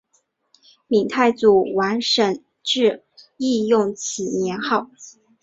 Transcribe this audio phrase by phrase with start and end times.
[0.87, 3.03] 闽太祖王审知
[3.37, 4.89] 亦用此年号。